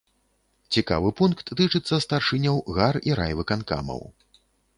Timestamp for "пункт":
1.19-1.53